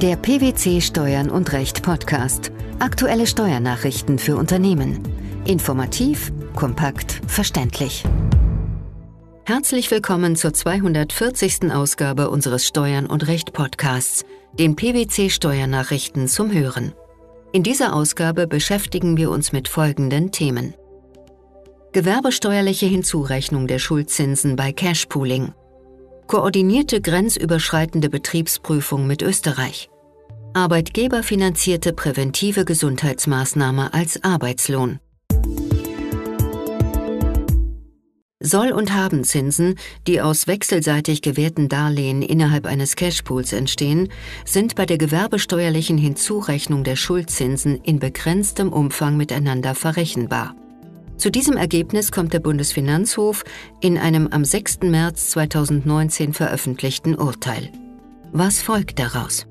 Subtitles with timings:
[0.00, 2.52] Der PwC Steuern und Recht Podcast.
[2.78, 5.02] Aktuelle Steuernachrichten für Unternehmen.
[5.44, 8.04] Informativ, kompakt, verständlich.
[9.44, 11.72] Herzlich willkommen zur 240.
[11.72, 14.24] Ausgabe unseres Steuern und Recht Podcasts,
[14.56, 16.92] den PwC Steuernachrichten zum Hören.
[17.50, 20.74] In dieser Ausgabe beschäftigen wir uns mit folgenden Themen.
[21.90, 25.54] Gewerbesteuerliche Hinzurechnung der Schuldzinsen bei Cashpooling.
[26.28, 29.88] Koordinierte grenzüberschreitende Betriebsprüfung mit Österreich.
[30.52, 35.00] Arbeitgeberfinanzierte präventive Gesundheitsmaßnahme als Arbeitslohn.
[38.40, 39.76] Soll- und Habenzinsen,
[40.06, 44.10] die aus wechselseitig gewährten Darlehen innerhalb eines Cashpools entstehen,
[44.44, 50.54] sind bei der gewerbesteuerlichen Hinzurechnung der Schuldzinsen in begrenztem Umfang miteinander verrechenbar.
[51.18, 53.42] Zu diesem Ergebnis kommt der Bundesfinanzhof
[53.80, 54.82] in einem am 6.
[54.82, 57.70] März 2019 veröffentlichten Urteil.
[58.30, 59.44] Was folgt daraus?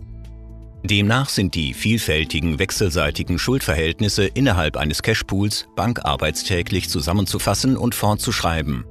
[0.84, 8.86] Demnach sind die vielfältigen wechselseitigen Schuldverhältnisse innerhalb eines Cashpools bankarbeitstäglich zusammenzufassen und fortzuschreiben.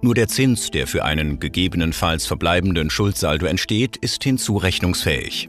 [0.00, 5.48] Nur der Zins, der für einen gegebenenfalls verbleibenden Schuldsaldo entsteht, ist hinzurechnungsfähig.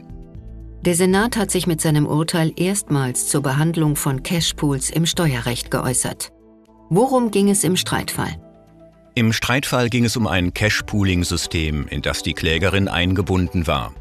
[0.82, 6.32] Der Senat hat sich mit seinem Urteil erstmals zur Behandlung von Cashpools im Steuerrecht geäußert.
[6.90, 8.38] Worum ging es im Streitfall?
[9.16, 13.92] Im Streitfall ging es um ein Cash-Pooling-System, in das die Klägerin eingebunden war.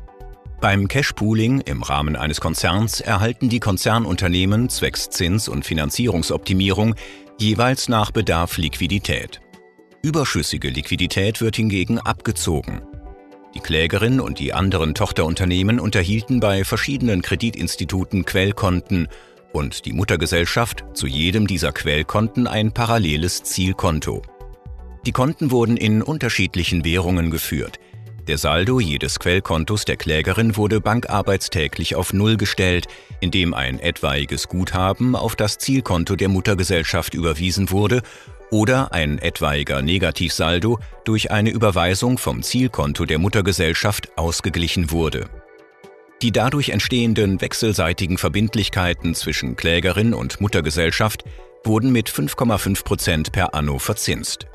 [0.60, 6.94] Beim Cash-Pooling im Rahmen eines Konzerns erhalten die Konzernunternehmen zwecks Zins- und Finanzierungsoptimierung
[7.38, 9.40] jeweils nach Bedarf Liquidität.
[10.02, 12.82] Überschüssige Liquidität wird hingegen abgezogen.
[13.54, 19.08] Die Klägerin und die anderen Tochterunternehmen unterhielten bei verschiedenen Kreditinstituten Quellkonten
[19.54, 24.22] und die Muttergesellschaft zu jedem dieser Quellkonten ein paralleles Zielkonto.
[25.06, 27.78] Die Konten wurden in unterschiedlichen Währungen geführt.
[28.26, 32.86] Der Saldo jedes Quellkontos der Klägerin wurde bankarbeitstäglich auf Null gestellt,
[33.20, 38.02] indem ein etwaiges Guthaben auf das Zielkonto der Muttergesellschaft überwiesen wurde
[38.50, 45.28] oder ein etwaiger Negativsaldo durch eine Überweisung vom Zielkonto der Muttergesellschaft ausgeglichen wurde.
[46.24, 51.22] Die dadurch entstehenden wechselseitigen Verbindlichkeiten zwischen Klägerin und Muttergesellschaft
[51.64, 54.46] wurden mit 5,5 Prozent per anno verzinst.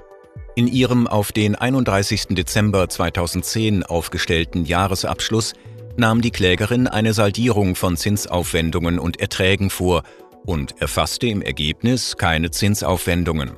[0.56, 2.30] In ihrem auf den 31.
[2.30, 5.54] Dezember 2010 aufgestellten Jahresabschluss
[5.96, 10.02] nahm die Klägerin eine Saldierung von Zinsaufwendungen und Erträgen vor
[10.48, 13.52] und erfasste im Ergebnis keine Zinsaufwendungen.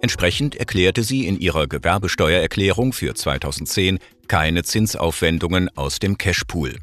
[0.00, 6.80] Entsprechend erklärte sie in ihrer Gewerbesteuererklärung für 2010 keine Zinsaufwendungen aus dem Cashpool.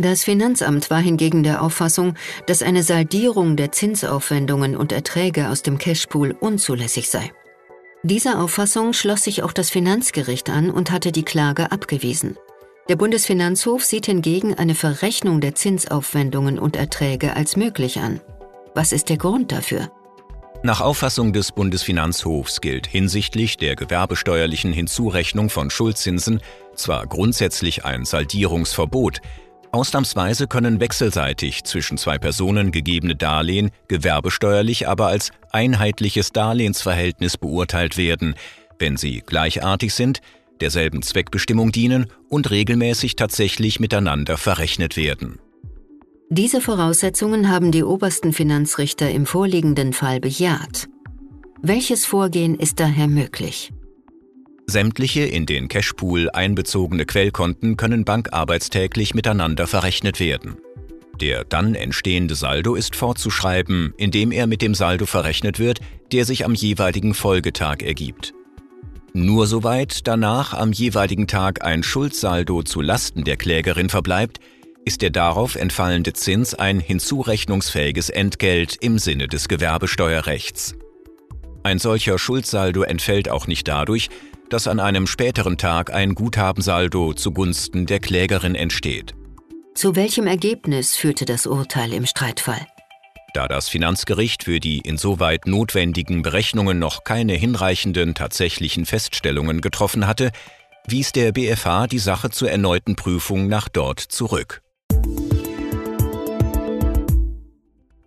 [0.00, 2.14] Das Finanzamt war hingegen der Auffassung,
[2.46, 7.32] dass eine Saldierung der Zinsaufwendungen und Erträge aus dem Cashpool unzulässig sei.
[8.04, 12.36] Dieser Auffassung schloss sich auch das Finanzgericht an und hatte die Klage abgewiesen.
[12.88, 18.20] Der Bundesfinanzhof sieht hingegen eine Verrechnung der Zinsaufwendungen und Erträge als möglich an.
[18.76, 19.90] Was ist der Grund dafür?
[20.62, 26.40] Nach Auffassung des Bundesfinanzhofs gilt hinsichtlich der gewerbesteuerlichen Hinzurechnung von Schuldzinsen
[26.76, 29.20] zwar grundsätzlich ein Saldierungsverbot,
[29.72, 38.34] Ausnahmsweise können wechselseitig zwischen zwei Personen gegebene Darlehen gewerbesteuerlich aber als einheitliches Darlehensverhältnis beurteilt werden,
[38.78, 40.20] wenn sie gleichartig sind,
[40.60, 45.38] derselben Zweckbestimmung dienen und regelmäßig tatsächlich miteinander verrechnet werden.
[46.30, 50.88] Diese Voraussetzungen haben die obersten Finanzrichter im vorliegenden Fall bejaht.
[51.62, 53.72] Welches Vorgehen ist daher möglich?
[54.70, 60.58] Sämtliche in den Cashpool einbezogene Quellkonten können bankarbeitstäglich miteinander verrechnet werden.
[61.22, 65.80] Der dann entstehende Saldo ist fortzuschreiben, indem er mit dem Saldo verrechnet wird,
[66.12, 68.34] der sich am jeweiligen Folgetag ergibt.
[69.14, 74.38] Nur soweit danach am jeweiligen Tag ein Schuldsaldo zu Lasten der Klägerin verbleibt,
[74.84, 80.74] ist der darauf entfallende Zins ein hinzurechnungsfähiges Entgelt im Sinne des Gewerbesteuerrechts.
[81.62, 84.10] Ein solcher Schuldsaldo entfällt auch nicht dadurch,
[84.50, 89.14] dass an einem späteren Tag ein Guthabensaldo zugunsten der Klägerin entsteht.
[89.74, 92.66] Zu welchem Ergebnis führte das Urteil im Streitfall?
[93.34, 100.32] Da das Finanzgericht für die insoweit notwendigen Berechnungen noch keine hinreichenden tatsächlichen Feststellungen getroffen hatte,
[100.86, 104.62] wies der BFH die Sache zur erneuten Prüfung nach dort zurück.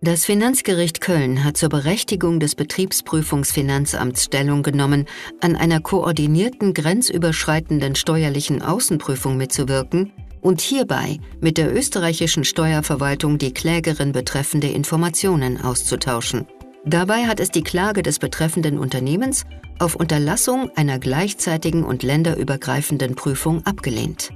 [0.04, 5.06] Das Finanzgericht Köln hat zur Berechtigung des Betriebsprüfungsfinanzamts Stellung genommen,
[5.40, 14.10] an einer koordinierten grenzüberschreitenden steuerlichen Außenprüfung mitzuwirken und hierbei mit der österreichischen Steuerverwaltung die Klägerin
[14.10, 16.48] betreffende Informationen auszutauschen.
[16.84, 19.44] Dabei hat es die Klage des betreffenden Unternehmens
[19.78, 24.30] auf Unterlassung einer gleichzeitigen und länderübergreifenden Prüfung abgelehnt.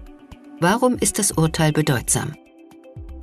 [0.60, 2.34] Warum ist das Urteil bedeutsam?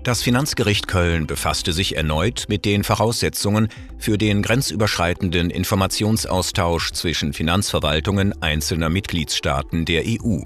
[0.04, 8.34] Das Finanzgericht Köln befasste sich erneut mit den Voraussetzungen für den grenzüberschreitenden Informationsaustausch zwischen Finanzverwaltungen
[8.42, 10.40] einzelner Mitgliedstaaten der EU.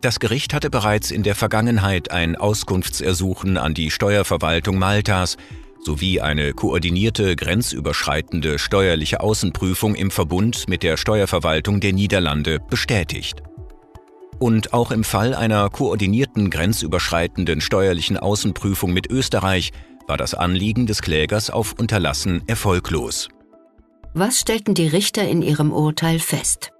[0.00, 5.36] Das Gericht hatte bereits in der Vergangenheit ein Auskunftsersuchen an die Steuerverwaltung Maltas
[5.80, 13.44] sowie eine koordinierte grenzüberschreitende steuerliche Außenprüfung im Verbund mit der Steuerverwaltung der Niederlande bestätigt.
[14.38, 19.72] Und auch im Fall einer koordinierten grenzüberschreitenden steuerlichen Außenprüfung mit Österreich
[20.06, 23.28] war das Anliegen des Klägers auf Unterlassen erfolglos.
[24.14, 26.72] Was stellten die Richter in ihrem Urteil fest?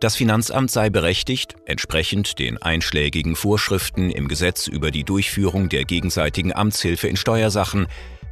[0.00, 6.54] Das Finanzamt sei berechtigt, entsprechend den einschlägigen Vorschriften im Gesetz über die Durchführung der gegenseitigen
[6.54, 7.88] Amtshilfe in Steuersachen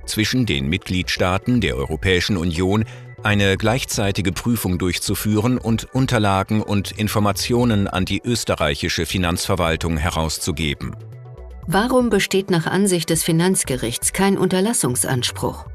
[0.06, 2.84] zwischen den Mitgliedstaaten der Europäischen Union
[3.26, 10.94] eine gleichzeitige Prüfung durchzuführen und Unterlagen und Informationen an die österreichische Finanzverwaltung herauszugeben.
[11.66, 15.66] Warum besteht nach Ansicht des Finanzgerichts kein Unterlassungsanspruch?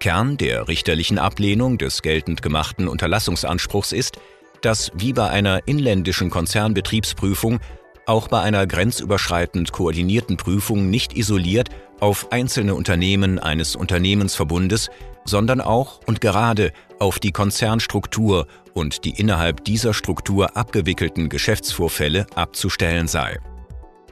[0.00, 4.16] Kern der richterlichen Ablehnung des geltend gemachten Unterlassungsanspruchs ist,
[4.62, 7.60] dass wie bei einer inländischen Konzernbetriebsprüfung
[8.06, 11.68] auch bei einer grenzüberschreitend koordinierten Prüfung nicht isoliert
[12.00, 14.90] auf einzelne Unternehmen eines Unternehmensverbundes,
[15.24, 23.06] sondern auch und gerade auf die Konzernstruktur und die innerhalb dieser Struktur abgewickelten Geschäftsvorfälle abzustellen
[23.06, 23.38] sei.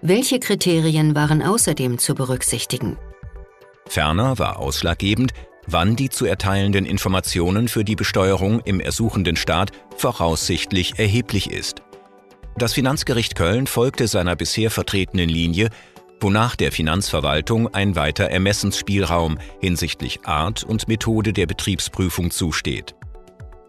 [0.02, 2.96] Welche Kriterien waren außerdem zu berücksichtigen?
[3.86, 5.32] Ferner war ausschlaggebend,
[5.66, 11.82] wann die zu erteilenden Informationen für die Besteuerung im ersuchenden Staat voraussichtlich erheblich ist.
[12.56, 15.70] Das Finanzgericht Köln folgte seiner bisher vertretenen Linie,
[16.20, 22.94] wonach der Finanzverwaltung ein weiter Ermessensspielraum hinsichtlich Art und Methode der Betriebsprüfung zusteht.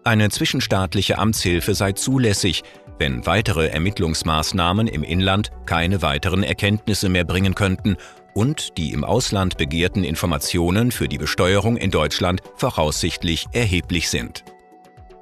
[0.04, 2.64] Eine zwischenstaatliche Amtshilfe sei zulässig,
[2.98, 7.96] wenn weitere Ermittlungsmaßnahmen im Inland keine weiteren Erkenntnisse mehr bringen könnten
[8.34, 14.44] und die im Ausland begehrten Informationen für die Besteuerung in Deutschland voraussichtlich erheblich sind.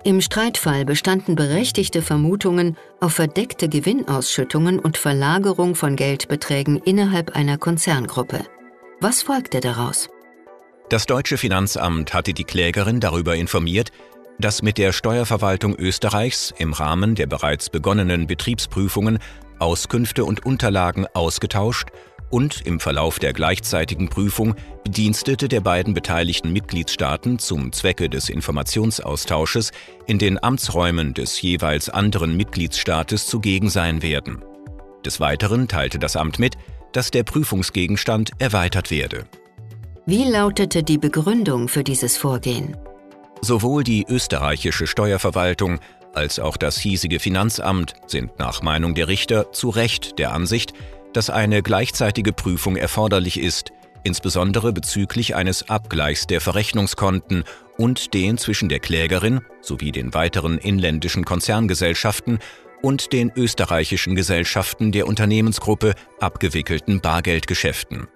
[0.03, 8.41] Im Streitfall bestanden berechtigte Vermutungen auf verdeckte Gewinnausschüttungen und Verlagerung von Geldbeträgen innerhalb einer Konzerngruppe.
[9.01, 10.09] Was folgte daraus?
[10.89, 13.93] Das deutsche Finanzamt hatte die Klägerin darüber informiert,
[14.39, 19.19] dass mit der Steuerverwaltung Österreichs im Rahmen der bereits begonnenen Betriebsprüfungen
[19.59, 21.89] Auskünfte und Unterlagen ausgetauscht
[22.31, 24.55] und im Verlauf der gleichzeitigen Prüfung
[24.85, 29.73] Bedienstete der beiden beteiligten Mitgliedstaaten zum Zwecke des Informationsaustausches
[30.07, 34.43] in den Amtsräumen des jeweils anderen Mitgliedstaates zugegen sein werden.
[35.05, 36.57] Des Weiteren teilte das Amt mit,
[36.93, 39.27] dass der Prüfungsgegenstand erweitert werde.
[40.07, 42.77] Wie lautete die Begründung für dieses Vorgehen?
[43.43, 45.79] Sowohl die österreichische Steuerverwaltung
[46.15, 50.73] als auch das hiesige Finanzamt sind nach Meinung der Richter zu Recht der Ansicht,
[51.13, 53.73] dass eine gleichzeitige Prüfung erforderlich ist,
[54.05, 57.45] insbesondere bezüglich eines Abgleichs der Verrechnungskonten
[57.77, 62.39] und den zwischen der Klägerin sowie den weiteren inländischen Konzerngesellschaften
[62.83, 68.09] und den österreichischen Gesellschaften der Unternehmensgruppe abgewickelten Bargeldgeschäften.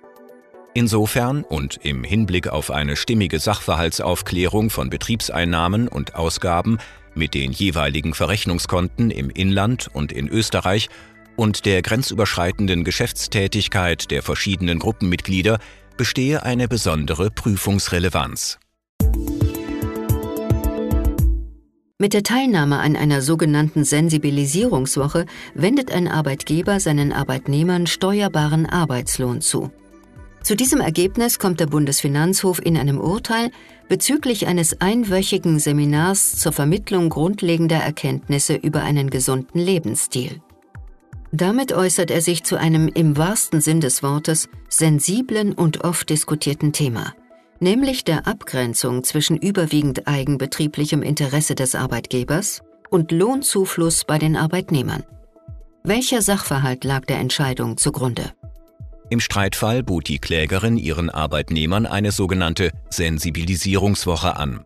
[0.77, 6.79] Insofern und im Hinblick auf eine stimmige Sachverhaltsaufklärung von Betriebseinnahmen und Ausgaben
[7.15, 10.89] mit den jeweiligen Verrechnungskonten im Inland und in Österreich
[11.37, 15.59] und der grenzüberschreitenden Geschäftstätigkeit der verschiedenen Gruppenmitglieder
[15.97, 18.59] bestehe eine besondere Prüfungsrelevanz.
[21.97, 29.71] Mit der Teilnahme an einer sogenannten Sensibilisierungswoche wendet ein Arbeitgeber seinen Arbeitnehmern steuerbaren Arbeitslohn zu.
[30.43, 33.51] Zu diesem Ergebnis kommt der Bundesfinanzhof in einem Urteil
[33.89, 40.43] bezüglich eines einwöchigen Seminars zur Vermittlung grundlegender Erkenntnisse über einen gesunden Lebensstil.
[41.37, 46.73] Damit äußert er sich zu einem im wahrsten Sinn des Wortes sensiblen und oft diskutierten
[46.73, 47.13] Thema,
[47.59, 55.03] nämlich der Abgrenzung zwischen überwiegend eigenbetrieblichem Interesse des Arbeitgebers und Lohnzufluss bei den Arbeitnehmern.
[55.83, 58.33] Welcher Sachverhalt lag der Entscheidung zugrunde?
[59.11, 64.65] Im Streitfall bot die Klägerin ihren Arbeitnehmern eine sogenannte Sensibilisierungswoche an.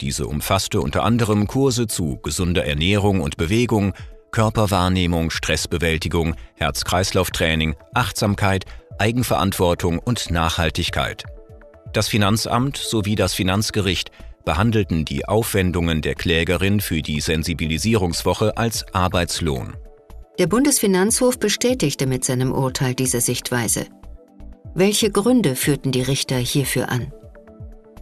[0.00, 3.92] Diese umfasste unter anderem Kurse zu gesunder Ernährung und Bewegung,
[4.30, 8.64] Körperwahrnehmung, Stressbewältigung, Herz-Kreislauf-Training, Achtsamkeit,
[8.98, 11.24] Eigenverantwortung und Nachhaltigkeit.
[11.92, 14.10] Das Finanzamt sowie das Finanzgericht
[14.44, 19.76] behandelten die Aufwendungen der Klägerin für die Sensibilisierungswoche als Arbeitslohn.
[20.38, 23.86] Der Bundesfinanzhof bestätigte mit seinem Urteil diese Sichtweise.
[24.74, 27.12] Welche Gründe führten die Richter hierfür an?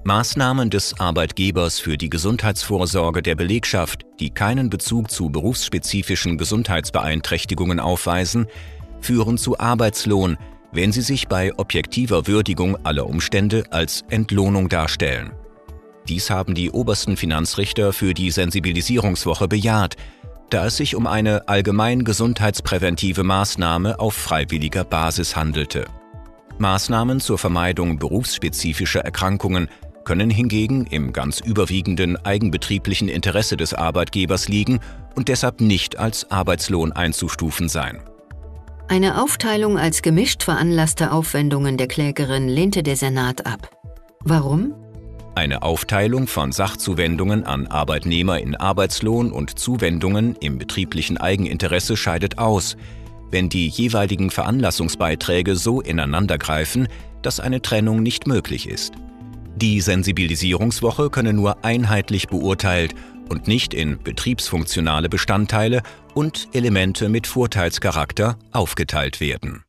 [0.07, 8.47] Maßnahmen des Arbeitgebers für die Gesundheitsvorsorge der Belegschaft, die keinen Bezug zu berufsspezifischen Gesundheitsbeeinträchtigungen aufweisen,
[9.01, 10.39] führen zu Arbeitslohn,
[10.71, 15.33] wenn sie sich bei objektiver Würdigung aller Umstände als Entlohnung darstellen.
[16.07, 19.97] Dies haben die obersten Finanzrichter für die Sensibilisierungswoche bejaht,
[20.51, 25.87] da es sich um eine allgemein gesundheitspräventive Maßnahme auf freiwilliger Basis handelte.
[26.59, 29.69] Maßnahmen zur Vermeidung berufsspezifischer Erkrankungen
[30.07, 34.81] können hingegen im ganz überwiegenden eigenbetrieblichen Interesse des Arbeitgebers liegen
[35.15, 37.99] und deshalb nicht als Arbeitslohn einzustufen sein.
[38.89, 43.69] Eine Aufteilung als gemischt veranlasste Aufwendungen der Klägerin lehnte der Senat ab.
[44.21, 44.75] Warum?
[45.35, 52.77] Eine Aufteilung von Sachzuwendungen an Arbeitnehmer in Arbeitslohn und Zuwendungen im betrieblichen Eigeninteresse scheidet aus,
[53.33, 56.87] wenn die jeweiligen Veranlassungsbeiträge so ineinandergreifen,
[57.23, 58.95] dass eine Trennung nicht möglich ist.
[59.57, 62.95] Die Sensibilisierungswoche könne nur einheitlich beurteilt
[63.31, 65.83] und nicht in betriebsfunktionale Bestandteile
[66.13, 69.63] und Elemente mit Vorteilscharakter aufgeteilt werden.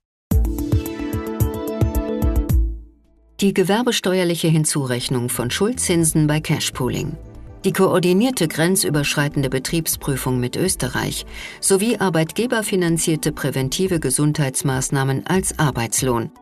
[3.40, 7.16] Die gewerbesteuerliche Hinzurechnung von Schuldzinsen bei Cashpooling,
[7.64, 11.26] die koordinierte grenzüberschreitende Betriebsprüfung mit Österreich
[11.62, 16.30] sowie arbeitgeberfinanzierte präventive Gesundheitsmaßnahmen als Arbeitslohn–